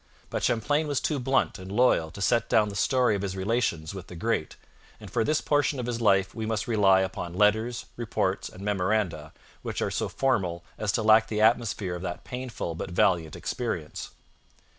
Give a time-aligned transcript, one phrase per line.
[0.31, 3.93] But Champlain was too blunt and loyal to set down the story of his relations
[3.93, 4.55] with the great,
[4.99, 9.31] and for this portion of his life we must rely upon letters, reports, and memoranda,
[9.61, 14.09] which are so formal as to lack the atmosphere of that painful but valiant experience.